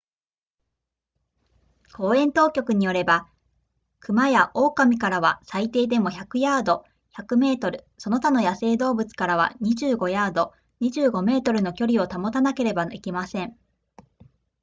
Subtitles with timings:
[1.93, 3.29] 公園当局によれば
[3.99, 6.85] 熊や狼からは最低でも100ヤード
[7.15, 13.55] 100メートルその他の野生動物からは25ヤード25メートルの距離を保たなければいけません